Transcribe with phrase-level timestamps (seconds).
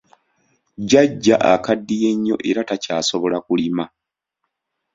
[0.81, 3.83] Jjajja akaddiye nnyo era takyasobola kulima.